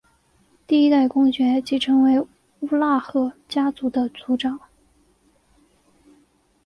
[0.65, 4.59] 第一代公爵即成为乌拉赫家族的族长。